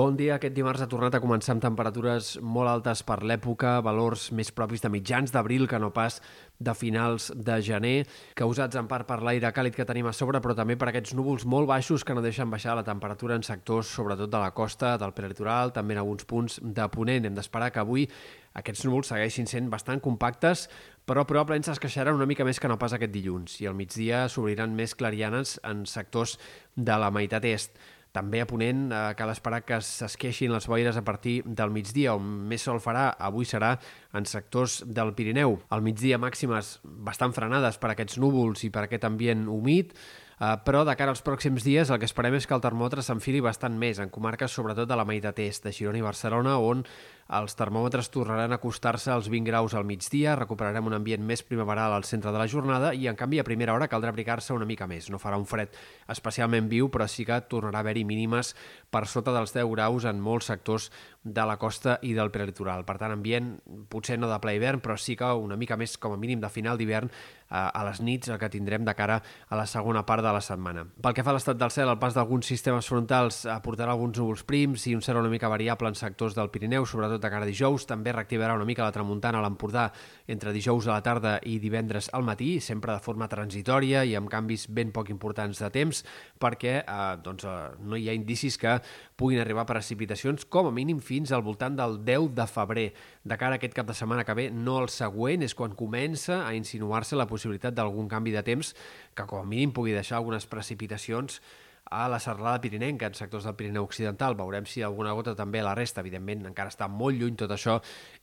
[0.00, 0.38] Bon dia.
[0.38, 4.80] Aquest dimarts ha tornat a començar amb temperatures molt altes per l'època, valors més propis
[4.80, 6.22] de mitjans d'abril que no pas
[6.56, 8.06] de finals de gener,
[8.38, 11.44] causats en part per l'aire càlid que tenim a sobre, però també per aquests núvols
[11.44, 15.12] molt baixos que no deixen baixar la temperatura en sectors, sobretot de la costa, del
[15.12, 17.28] prelitoral, també en alguns punts de Ponent.
[17.28, 18.08] Hem d'esperar que avui
[18.56, 20.70] aquests núvols segueixin sent bastant compactes,
[21.04, 24.72] però probablement s'esqueixaran una mica més que no pas aquest dilluns, i al migdia s'obriran
[24.72, 26.38] més clarianes en sectors
[26.76, 27.76] de la meitat est.
[28.16, 32.26] També a Ponent eh, cal esperar que s'esqueixin les boires a partir del migdia, on
[32.50, 33.76] més sol farà avui serà
[34.18, 35.60] en sectors del Pirineu.
[35.70, 39.94] Al migdia màximes bastant frenades per aquests núvols i per aquest ambient humit,
[40.40, 43.42] Uh, però de cara als pròxims dies el que esperem és que el termòmetre s'enfili
[43.44, 46.80] bastant més en comarques sobretot de la meitat est de Girona i Barcelona on
[47.30, 51.92] els termòmetres tornaran a acostar-se als 20 graus al migdia, recuperarem un ambient més primaveral
[51.94, 54.88] al centre de la jornada i, en canvi, a primera hora caldrà abrigar-se una mica
[54.90, 55.06] més.
[55.14, 55.76] No farà un fred
[56.10, 58.56] especialment viu, però sí que tornarà a haver-hi mínimes
[58.90, 60.88] per sota dels 10 graus en molts sectors
[61.22, 62.82] de la costa i del prelitoral.
[62.88, 63.52] Per tant, ambient
[63.92, 66.50] potser no de ple hivern, però sí que una mica més, com a mínim, de
[66.50, 67.12] final d'hivern
[67.50, 70.84] a les nits, el que tindrem de cara a la segona part de la setmana.
[71.02, 74.44] Pel que fa a l'estat del cel, el pas d'alguns sistemes frontals aportarà alguns núvols
[74.46, 77.50] prims i un cel una mica variable en sectors del Pirineu, sobretot de cara a
[77.50, 77.88] dijous.
[77.90, 79.88] També reactivarà una mica la tramuntana a l'Empordà
[80.30, 84.30] entre dijous a la tarda i divendres al matí, sempre de forma transitòria i amb
[84.30, 86.04] canvis ben poc importants de temps,
[86.38, 88.78] perquè eh, doncs, eh, no hi ha indicis que
[89.18, 92.88] puguin arribar precipitacions com a mínim fins al voltant del 10 de febrer.
[93.26, 96.44] De cara a aquest cap de setmana que ve, no el següent, és quan comença
[96.46, 98.74] a insinuar-se la possibilitat d'algun canvi de temps
[99.14, 101.40] que com a mínim pugui deixar algunes precipitacions
[101.90, 104.36] a la serralada pirinenca, en sectors del Pirineu Occidental.
[104.38, 106.04] Veurem si alguna gota també a la resta.
[106.04, 107.80] Evidentment, encara està molt lluny tot això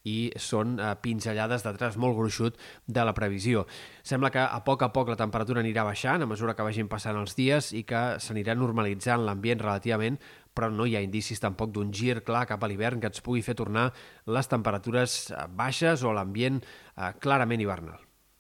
[0.08, 2.58] i són eh, pinzellades de tras molt gruixut
[2.88, 3.66] de la previsió.
[4.08, 7.20] Sembla que a poc a poc la temperatura anirà baixant a mesura que vagin passant
[7.20, 10.20] els dies i que s'anirà normalitzant l'ambient relativament,
[10.56, 13.44] però no hi ha indicis tampoc d'un gir clar cap a l'hivern que ens pugui
[13.46, 13.92] fer tornar
[14.26, 18.07] les temperatures eh, baixes o l'ambient eh, clarament hivernal.